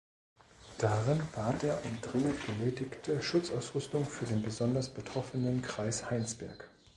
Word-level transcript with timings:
Darin 0.79 1.21
bat 1.35 1.63
er 1.63 1.77
um 1.85 2.01
dringend 2.01 2.43
benötigte 2.47 3.21
Schutzausrüstung 3.21 4.03
für 4.03 4.25
den 4.25 4.41
besonders 4.41 4.89
betroffenen 4.91 5.61
Kreis 5.61 6.09
Heinsberg. 6.09 6.67